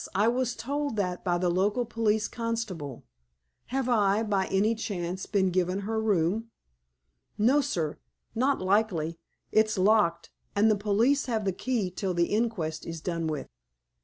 I 0.15 0.29
was 0.29 0.55
told 0.55 0.95
that 0.95 1.23
by 1.23 1.37
the 1.37 1.51
local 1.51 1.85
police 1.85 2.27
constable. 2.27 3.03
Have 3.67 3.87
I, 3.87 4.23
by 4.23 4.47
any 4.47 4.73
chance, 4.73 5.27
been 5.27 5.51
given 5.51 5.81
her 5.81 6.01
room?" 6.01 6.49
"No, 7.37 7.61
sir. 7.61 7.99
Not 8.33 8.59
likely. 8.59 9.19
It's 9.51 9.77
locked, 9.77 10.31
and 10.55 10.71
the 10.71 10.75
police 10.75 11.27
have 11.27 11.45
the 11.45 11.51
key 11.51 11.91
till 11.91 12.15
the 12.15 12.33
inquest 12.33 12.83
is 12.83 12.99
done 12.99 13.27
with." 13.27 13.47